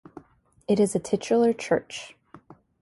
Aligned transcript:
It 0.67 0.79
is 0.79 0.95
a 0.95 0.99
titular 0.99 1.53
church. 1.53 2.15